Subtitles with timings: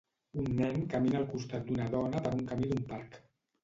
[0.43, 3.25] Un nen camina al costat d'una dona per un camí d'un parc.